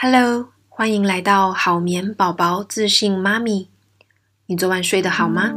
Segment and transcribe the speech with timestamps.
[0.00, 3.68] Hello，欢迎来到好眠宝宝自信妈咪。
[4.46, 5.52] 你昨晚睡得好吗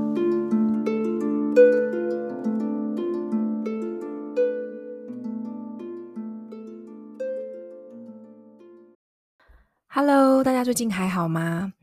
[9.86, 11.74] ？Hello，大家最近还好吗？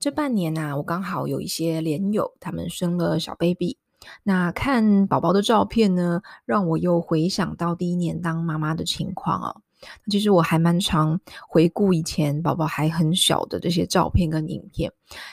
[0.00, 3.78] 这半年啊，我刚好有一些莲友，他们生了小 baby。
[4.24, 9.62] 那看宝宝的照片呢，让我又回想到第一年当妈妈的情况哦。
[10.10, 14.92] 其实我还蛮常回顾以前宝宝还很小的这些照片跟影片，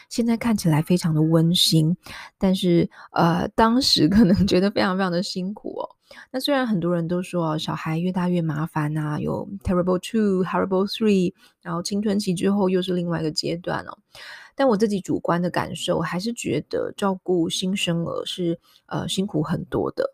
[0.09, 1.95] 现在看起来非常的温馨，
[2.37, 5.89] 但是呃，当时可能觉得非常非常的辛苦哦。
[6.31, 13.97] 那虽然很多人都说小孩越大越麻烦啊，有 terrible two、horrible three，然后青春期之后又是另外一个阶段哦，
[14.55, 20.13] 但我自己主观的感受还是觉得照顾新生儿是呃辛苦很多的。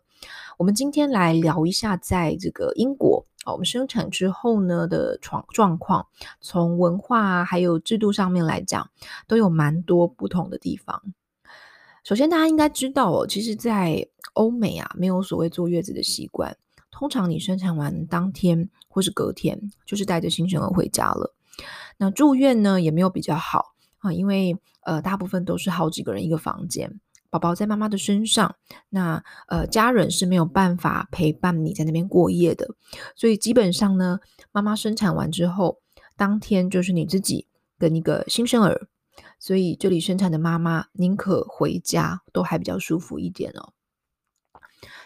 [0.56, 3.26] 我们今天来聊一下，在这个英国。
[3.44, 6.06] 啊，我们生产之后呢的状状况，
[6.40, 8.88] 从文化还有制度上面来讲，
[9.26, 11.02] 都有蛮多不同的地方。
[12.04, 16.56] 首先，大家应该知道哦，其实，在欧美啊，没有所谓坐月子的习惯。
[16.90, 21.34] 通常你生产完当天或是隔天，就是带着新生儿回家了。
[21.98, 26.98] 那住院呢，也没有比较好啊，因为呃，大部分都是好几个人一个房间。
[27.34, 28.54] 宝宝在妈妈的身上，
[28.90, 32.64] 那呃家人是没有办法陪伴你在那边过夜的，
[33.16, 34.20] 所以基本上呢，
[34.52, 35.80] 妈妈生产完之后，
[36.16, 38.86] 当天就是你自己跟一个新生儿，
[39.40, 43.72] 所以这里生产的妈妈宁可回家，都还比较舒服一点哦。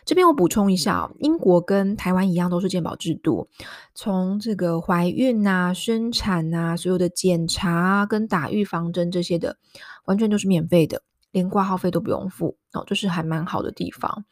[0.05, 3.49] 这边我补充一下，英国跟台湾一样都是健保制度，
[3.95, 9.57] 从这个怀孕啊、生产啊、所有的检查跟打预防针这些的，
[10.05, 11.03] 完全都是免费的。
[11.31, 14.25] 连挂号费都不用付哦，这是还蛮好的地方。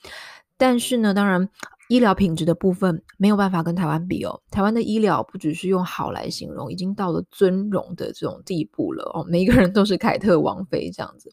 [0.59, 1.47] 但是呢，当然
[1.91, 4.41] 医疗品质的部分没有办法跟台湾比哦。
[4.51, 9.23] 台湾的医疗不只是用好来形容，已经到了尊荣的这种地步了哦。
[9.29, 11.31] 每一个人都是凯特王妃这样子。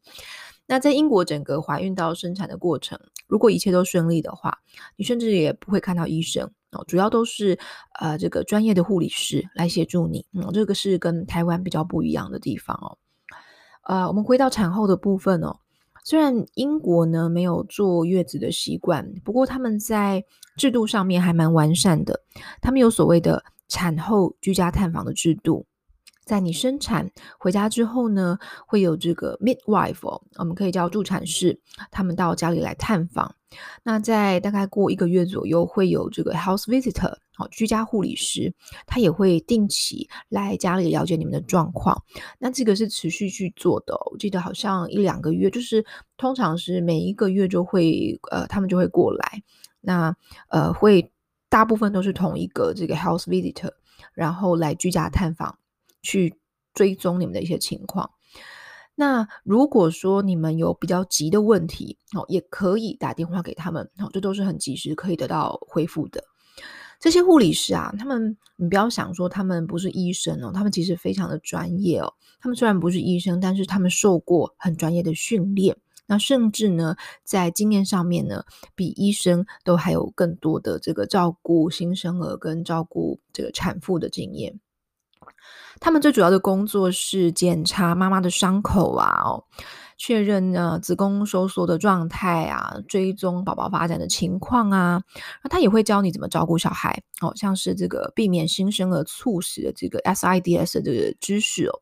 [0.68, 4.58] 那在英国整个怀孕到生产的过程，如果一切都顺利的话，
[4.98, 7.58] 你甚至也不会看到医生哦，主要都是
[8.00, 10.26] 呃这个专业的护理师来协助你。
[10.34, 12.98] 嗯，这个是跟台湾比较不一样的地方哦。
[13.84, 15.56] 呃，我们回到产后的部分哦。
[16.06, 20.24] 虽然英国呢没有坐月子的习惯，不过他们在
[20.58, 22.20] 制度上面还蛮完善的。
[22.62, 25.66] 他们有所谓的产后居家探访的制度，
[26.26, 31.58] 在你生产回家之后呢，会有这个 midwife，我们可以叫助产士，
[31.90, 33.34] 他们到家里来探访。
[33.84, 37.16] 那在大概过一个月左右，会有这个 house visitor。
[37.36, 38.54] 好，居家护理师
[38.86, 42.04] 他也会定期来家里了解你们的状况。
[42.40, 45.84] 那这个是持续去做的，我记得好像一两个月，就是
[46.16, 49.44] 通常是每一个月就会呃，他们就会过来。
[49.82, 50.16] 那
[50.50, 51.12] 呃，会
[51.50, 53.72] 大部分都是同一个这个 house visitor，
[54.14, 55.58] 然后来居家探访，
[56.02, 56.40] 去
[56.74, 58.12] 追踪你们的一些情况。
[58.96, 66.24] 那如果说你们有比较急的问题，哦，也可以打电话给他们，哦，这都是很及时可以得到回复的。
[67.04, 72.14] 这些护理师啊，他们你不要想说他们不是医生哦，他们其实非常的专业哦。
[72.40, 75.76] 他们虽然不是医生，但是他们受过很专业的训练，
[76.06, 84.62] 那甚至呢，在经验上面呢，比医生都还有更多的这个照顾新生儿跟照顾这个产妇的经验。
[85.82, 89.44] 他们最主要的工作是检查妈妈的伤口啊，哦。
[90.06, 95.02] 确认呢子宫收缩的状态啊，追踪宝宝发展的情况啊，
[95.42, 101.80] 那他也会教你怎么照顾小孩哦，像是这个避免新生儿猝死的这个 SIDS 的这个知识哦，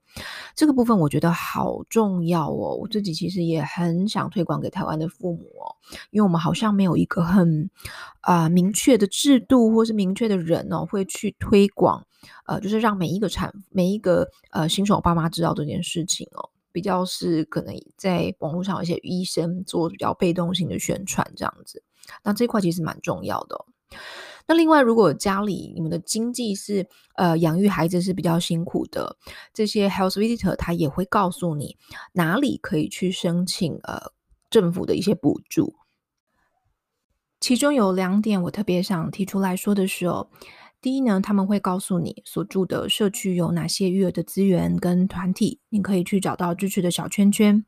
[0.55, 5.73] 这个部分我觉得好重要哦，我自己其实也很想推广给台湾的父母哦，
[6.11, 7.71] 因为我们好像没有一个很
[8.21, 12.05] 啊、明确的制度或是明确的人哦，会去推广，
[12.45, 16.51] 呃，就是让每一个产每一个呃新手爸妈知道这件事情哦。
[16.71, 21.83] 比较是可能在网络上有一些医生做比较被动性的宣传这样子，
[22.23, 23.65] 那这块其实蛮重要的。
[24.47, 29.17] 那另外，如果家里你们的经济是呃养育孩子是比较辛苦的，
[29.53, 31.77] 这些 health visitor 他也会告诉你
[32.13, 34.11] 哪里可以去申请呃
[34.49, 35.75] 政府的一些补助。
[37.39, 40.29] 其中有两点我特别想提出来说的是哦。
[40.81, 47.63] 第一呢，他们会告诉你所住的社区有哪些育儿的资源跟团体，你可以去找到支持的小圈圈。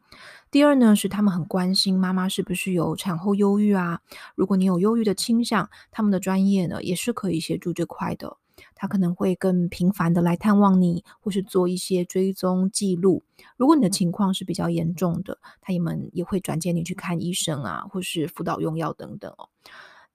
[0.50, 4.01] 第二呢，是他们很关心妈妈是不是有产后忧郁啊。
[4.33, 8.38] 如果你有忧郁的倾向，他们的专业呢也是可以协助这块的。
[8.74, 13.21] 他可能会更频繁的来探望你，或是做一些追踪记录。
[13.57, 19.50] 如果你的情况是比较严重的，他们也会转介你去看医生啊，或是辅导用药等等哦。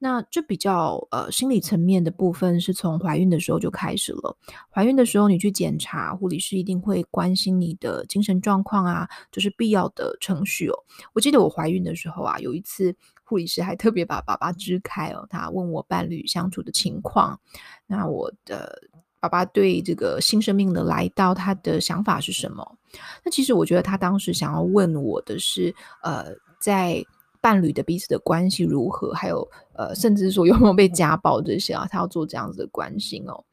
[0.00, 4.36] 那这比较呃心理层面的部分是从怀孕的时候就开始了。
[4.70, 10.74] 怀孕的时候你去检查，护理师一定会关心你的精神状况啊，就是必要的程序哦。
[11.12, 17.40] 我记得我怀孕的时候啊，有一次护理师还特别把爸爸支开哦，他问我伴侣相处的情况。
[17.86, 18.80] 那我的
[19.18, 22.78] 爸爸对这个新生命的来到，他的想法是什么？
[23.24, 25.74] 那其实我觉得他当时想要问我的是，
[26.04, 26.26] 呃，
[26.60, 27.04] 在。
[27.40, 29.12] 伴侣的彼此的关系如何？
[29.12, 31.86] 还有呃，甚至说有没有被家暴这些啊？
[31.90, 33.44] 他要做这样子的关心哦。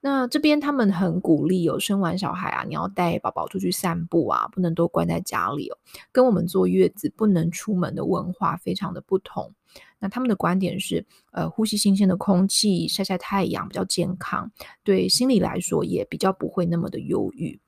[0.00, 5.78] 那这边他们很鼓励有、生完小孩啊，你要带宝宝出去散步啊，不能都关在家里哦。
[6.12, 9.52] 跟我们坐月子不能出门的文化非常的不同。
[9.98, 14.50] 那他们的观点是，呃，呼吸新鲜的空气，晒晒太阳比较健康，
[14.84, 17.58] 对心理来说也比较不会那么的忧郁。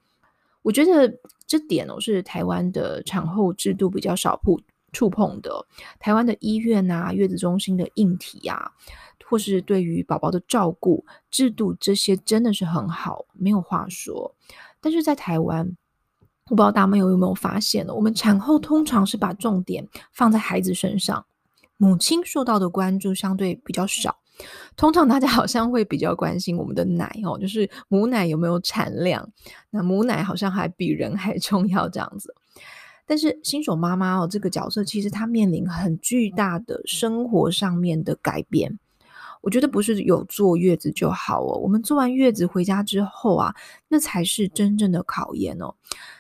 [0.63, 1.13] 我觉得
[1.47, 4.61] 这点哦，是台湾的产后制度比较少铺。
[4.93, 5.67] 触碰的
[5.99, 8.73] 台湾的医院啊、月子中心的硬体啊，
[9.25, 14.35] 或是对于宝宝的照顾制度，这些真的是很好，没有话说。
[14.81, 15.77] 但是在台湾，
[16.51, 17.93] 我不知道大家有没有发现呢？
[17.93, 21.27] 我们产后通常是把重点放在孩子身上，
[21.77, 24.19] 母亲受到的关注相对比较少。
[24.77, 29.29] 通常大家好像会比较关心我们的奶哦，就是母奶有没有产量，
[29.69, 32.33] 那母奶好像还比人还重要这样子。
[33.09, 38.79] 但是新手妈妈哦，这个角色其实她面临很巨大的生活上面的改变。
[39.41, 43.55] 我觉得不是有坐月子就好哦，我们坐完月子回家之后啊，
[43.89, 45.75] 那才是真正的考验哦。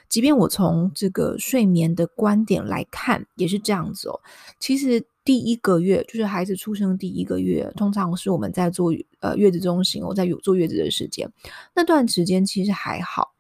[0.08, 4.20] 即便我从这个睡眠的观点来看，也是这样子哦。
[4.58, 11.30] 其实第一个月就是孩子出生第一个月，通常是我们在坐呃月子中心，我在有坐月子的时间，
[11.74, 13.34] 那段时间其实还好。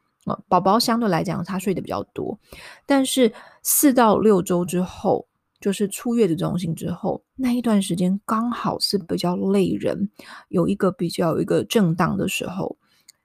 [0.48, 2.38] 宝宝相对来讲，他睡得比较多，
[2.86, 3.32] 但是
[3.62, 5.28] 四到六周之后，
[5.60, 10.10] 就是出月子中心之后那一段时间，刚好是比较累人，
[10.48, 12.76] 有一个比较一个震荡的时候。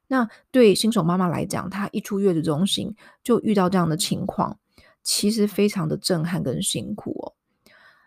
[0.07, 4.59] 那对新手妈妈来讲，她一出月子中心就遇到这样的情况，
[5.01, 7.33] 其实非常的震撼跟辛苦哦。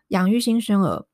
[0.08, 1.04] 养育新生儿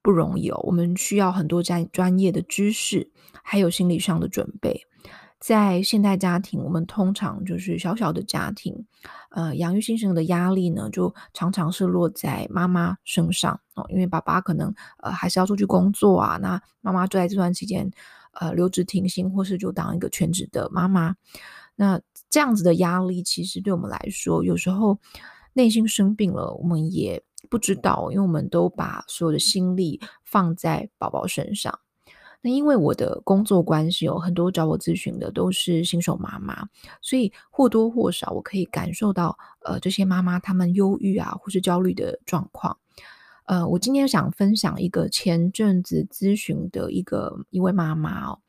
[0.00, 3.10] 不容易哦，我们需要很多专专业的知识，
[3.42, 4.86] 还有心理上的准备。
[5.46, 8.86] 在现代家庭，我们通常就是小小的家庭，
[9.28, 17.90] 呃，养育新生的压力呢，就常常是落在妈妈身上哦，因为爸爸可能呃还是要出去工作啊，那妈妈就在这段期间
[18.32, 21.14] 呃留职停薪，或是就当一个全职的妈妈。
[21.76, 22.00] 那
[22.30, 24.98] 这样子的压力，其实对我们来说，有时候
[25.52, 31.80] 内心生病了，我们也不知道，因为我们都把所有的心力放在宝宝身上。
[32.44, 36.68] 那因为我的工作关系，有很多找我咨询的都是新手妈妈，
[37.00, 42.76] 所以或多或少我可以感受到，呃，这些妈妈她们忧郁啊或是焦虑的状况。
[43.46, 48.40] 呃，我今天想分享一个前阵子咨询的一个一位妈妈哦。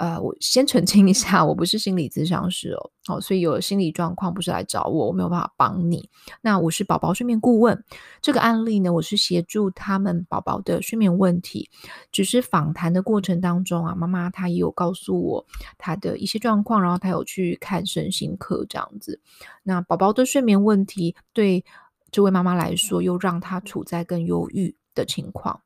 [0.00, 6.08] 呃，我先澄清一下，我不是心理咨商师哦，哦，所以有心理状况不是来找我，我没有办法帮你。
[6.40, 7.84] 那我是宝宝睡眠顾问，
[8.22, 11.68] 这个案例呢，我是协助他们宝宝的睡眠问题。
[12.10, 19.20] 只是访谈的过程当中啊，妈妈她也有告诉我她的一些状况，然后她有去看身心科这样子。
[19.62, 21.62] 那宝宝的睡眠问题对
[22.10, 25.60] 这位妈妈来说，又让她处在更忧郁的情况。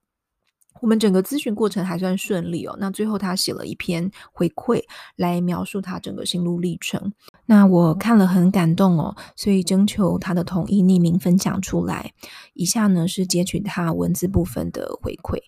[0.81, 2.77] 我们整个咨询过程还算顺利哦。
[2.79, 4.83] 那最后他写了一篇回馈
[5.17, 7.13] 来描述他整个心路历程。
[7.47, 12.13] 那我看了很感动哦，所以征求他的同意，匿名分享出来。
[12.55, 15.39] 以下呢是截取他文字部分的回馈。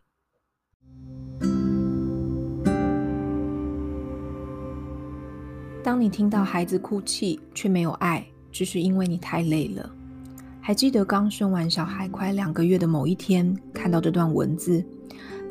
[5.83, 9.95] 当你听到孩子哭泣却没有爱，只是因为你太累了。
[10.66, 14.85] 还记得刚生完小孩快两个月的某一天，看到这段文字。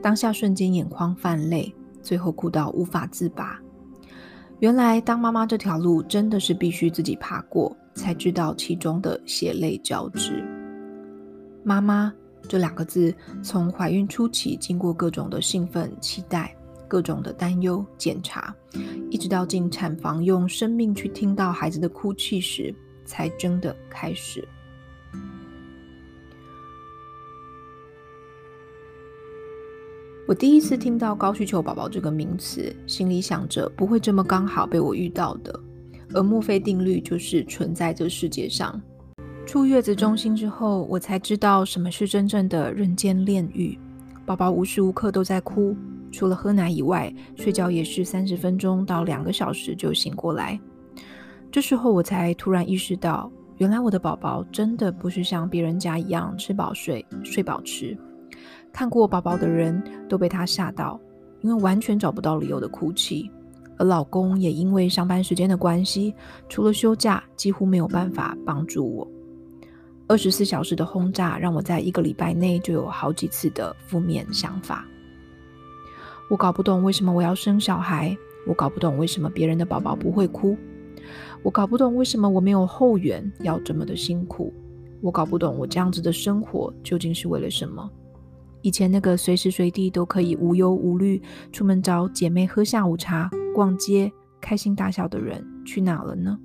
[0.03, 3.57] 当下瞬间眼眶泛泪，最后哭到无法自拔。
[4.59, 10.43] 原来当妈妈这条路真的是必须自己爬过，才知道其中的血泪交织。
[11.63, 16.53] 妈妈这两个字，从怀孕初期经过各种的兴奋、期待，
[16.89, 18.53] 各种的担忧、检查，
[19.09, 24.45] 一直到进产房用生命去听到孩子的哭泣时，才真的开始。
[30.35, 35.57] 第一次听到高需求宝宝这个名词，心里想着不会这么刚好被我遇到的，
[36.13, 38.81] 而墨菲定律就是存在这世界上。
[39.45, 43.77] 出月子中心之后，我才知道什么是真正的人间炼狱。
[44.25, 45.75] 宝宝无时无刻都在哭，
[46.11, 50.59] 除了喝奶以外，睡觉也是三十分钟到两个小时就醒过来。
[51.51, 57.95] 这时候我才突然意识到，原来我的宝宝真的不是像别人家一样吃饱睡，睡饱吃。
[58.75, 60.99] 看过宝宝的人都被他吓到，
[61.39, 63.31] 因为完全找不到理由的哭泣。
[63.77, 66.13] 而老公也因为上班时间的关系，
[66.49, 69.07] 除了休假，几乎没有办法帮助我。
[70.07, 74.85] 二十四小时的轰炸，让我在一个礼拜内就有好几次的负面想法。
[76.29, 78.13] 我搞不懂为什么我要生小孩，
[78.45, 80.57] 我搞不懂为什么别人的宝宝不会哭，
[81.43, 84.53] 我搞不懂为什么我没有后援要这么的辛苦，
[84.99, 87.89] 我搞不懂我这样子的生活究竟是为了什么。
[88.65, 96.39] 以前那个随时随地都可以无忧无虑出门找姐妹喝下午茶、逛街、开心大笑的人去哪了呢？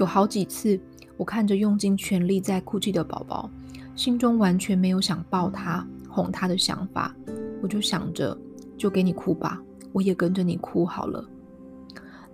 [0.00, 0.80] 有好几次，
[1.18, 3.50] 我看着用尽全力在哭泣的宝宝，
[3.94, 7.14] 心中完全没有想抱他、哄他的想法。
[7.62, 8.34] 我就想着，
[8.78, 9.60] 就给你哭吧，
[9.92, 11.22] 我也跟着你哭好了。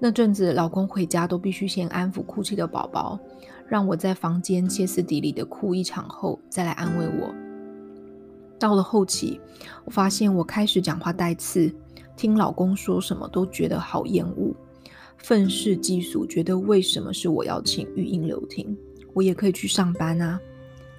[0.01, 3.19] 那阵子，老公回家都必须先安抚哭泣的宝宝，
[3.67, 7.35] 让我在房间歇斯底里的哭一场后，再来安慰我。
[8.61, 9.41] 到了后期，
[9.85, 11.73] 我发现我开始讲话带刺，
[12.17, 14.55] 听老公说什么都觉得好厌恶。
[15.17, 18.77] 愤世嫉俗，觉得为什么是我要请育婴留停？
[19.15, 20.41] 我也可以去上班啊！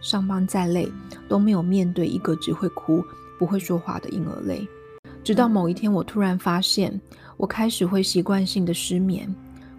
[0.01, 0.91] 上班再累，
[1.29, 3.01] 都没有面对一个只会哭
[3.37, 4.67] 不会说话的婴儿累。
[5.23, 6.99] 直到某一天，我突然发现，
[7.37, 9.33] 我开始会习惯性的失眠。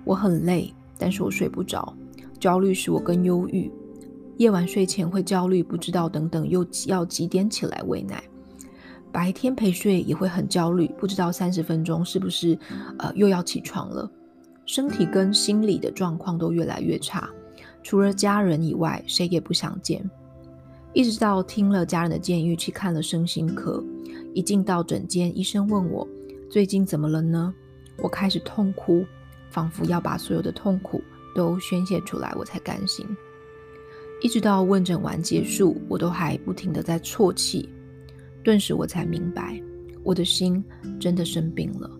[0.04, 1.94] 我很累，但是我睡不着。
[2.38, 3.70] 焦虑使我更忧郁，
[4.38, 8.22] 夜晚睡前会焦虑，不知道等等又要几点起来喂奶。
[9.12, 12.56] 白天陪睡也会很焦虑，不知道三十分钟是不是
[12.98, 14.10] 呃又要起床了。
[14.64, 17.28] 身体跟心理的状况都越来越差，
[17.82, 20.08] 除了家人以外，谁也不想见。
[20.92, 23.82] 一直到听了家人的建议，去看了身心科，
[24.34, 26.06] 一进到诊间，医生问我
[26.48, 27.54] 最近怎么了呢？
[27.96, 29.04] 我开始痛哭，
[29.50, 31.02] 仿佛要把所有的痛苦
[31.34, 33.06] 都宣泄出来，我才甘心。
[34.22, 37.68] 一直到问诊完结束，我都还不停的在啜泣，
[38.42, 39.60] 顿时我才明白，
[40.02, 40.62] 我的心
[40.98, 41.90] 真的生病了。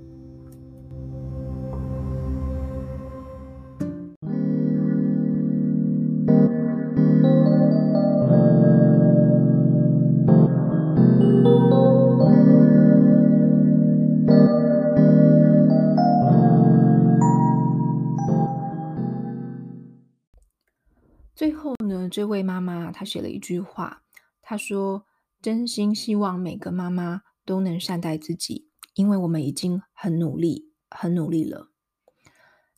[22.11, 24.03] 这位妈妈她写了一句话，
[24.43, 25.07] 她说
[25.41, 31.71] ：“真心希望每个妈妈都能善待自己，因为我们已经很努力，很努力了。”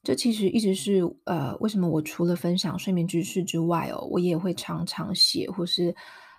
[0.05, 5.95] 这其实一直是呃，为什么我除了分享睡眠知识之外哦，我也会常常写或是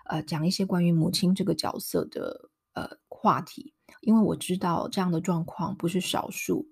[0.06, 6.68] 呃讲一些关于母亲这个角色的呃话题，因为我知道这样的状况不是少数，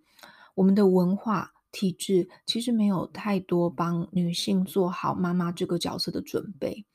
[0.54, 1.52] 我们的文化。
[1.72, 6.86] 体制其实没有太多帮女性做好妈妈这个角色的准备。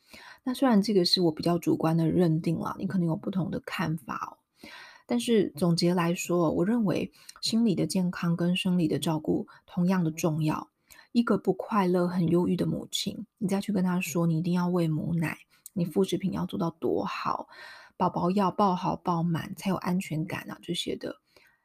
[0.44, 4.68] 那虽然这个是我比较主观的认定了，你可能有不同的看法哦。
[5.06, 10.70] 但是总结来说，我认为心理的健康跟生理的照顾同样的重要。
[11.12, 15.38] 一个不快乐、很忧郁的母亲，你再去跟她说，你一定要喂母奶，
[15.72, 17.48] 你副食品要做到多好，
[17.96, 21.16] 宝宝要抱好抱满才有安全感啊，这些的，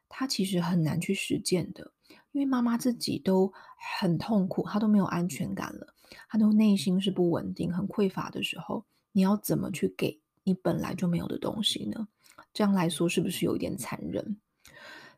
[0.08, 1.92] 她其实很难去实践的。
[2.32, 3.52] 因为妈妈自己都
[4.00, 5.94] 很痛苦，她都没有安全感了，
[6.28, 12.08] 她的内心是不稳定、很匮乏的时候，你要怎么去给你本来就没有的东西呢？
[12.52, 14.38] 这样来说是不是有一点残忍？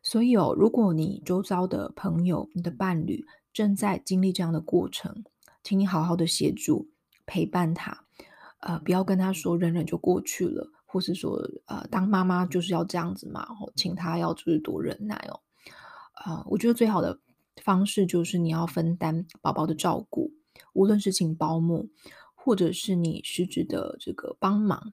[0.03, 5.23] 所以哦，如果你周遭的朋友、你的伴侣正在经历这样的过程，
[5.63, 6.89] 请你好好的协助
[7.25, 8.05] 陪伴他，
[8.59, 15.39] 呃，不要跟他说忍忍就过去了，或是说呃，当妈妈就是要这样子嘛，然后请他要就是多忍耐哦。
[16.31, 17.19] 啊、我觉得最好的
[17.61, 20.31] 方式就是你要分担宝宝的照顾，
[20.73, 21.87] 无论是请保姆，
[22.33, 24.91] 或者是你实质的这个帮忙，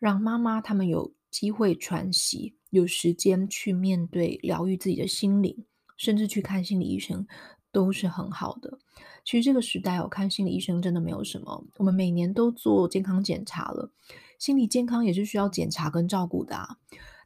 [0.00, 5.64] 让妈妈他们有机会喘息，有时间去面对疗愈自己的心灵，
[5.96, 7.26] 甚至去看心理医生，
[7.70, 8.80] 都是很好的。
[9.24, 13.92] 其实这个时代，我看心理医生真的没有什么，我们每年都做健康检查了，
[14.36, 16.78] 心理健康也是需要检查跟照顾的啊。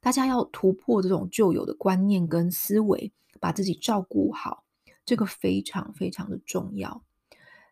[0.03, 3.13] 大家要突破这种旧有的观念跟思维。
[3.41, 4.65] 把自己照顾好，
[5.05, 7.03] 这个非常非常的重要。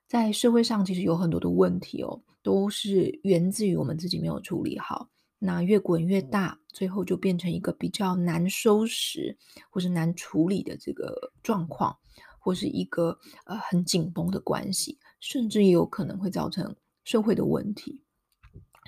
[0.06, 5.08] 在社会上，其实有很多的问题哦，都是源自于我们自己没有处理好。
[5.38, 9.36] 那越滚越大，最后就变成一个比较难收拾
[9.70, 11.96] 或是难处理的这个状况，
[12.38, 18.00] 或是一个呃很紧绷的关系，甚至也有可能会造成社会的问题。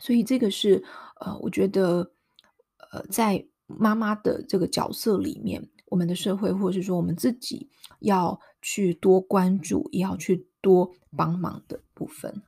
[0.03, 0.85] 所以这个是
[1.21, 2.13] 呃，我觉得
[2.93, 5.67] 呃，在妈妈的这个角色里面。
[5.87, 7.69] 我们的社会，或者是说我们自己，
[8.01, 12.43] 要去多关注，也要去多帮忙的部分。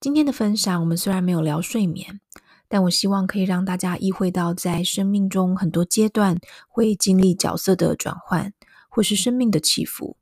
[0.00, 2.20] 今天的分享，我们虽然没有聊睡眠，
[2.68, 6.36] 但我希望可以让大家意会到，在生命中很多阶段
[6.68, 8.52] 会经历角色的转换，
[8.88, 10.16] 或是生命的起伏。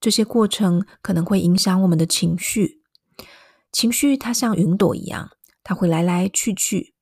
[0.00, 2.80] 这些过程可能会影响我们的情绪。
[3.72, 5.30] 情绪它像云朵一样，
[5.62, 6.94] 它会来来去去。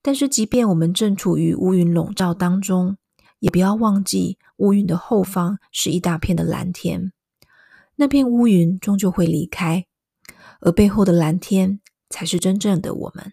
[0.00, 2.96] 但是，即便我们正处于乌云笼罩当中，
[3.38, 7.12] 也不要忘记，乌云的后方是一大片的蓝天。
[7.96, 9.86] 那片乌云终究会离开。
[10.60, 13.32] 而背后的蓝天，才是真正的我们。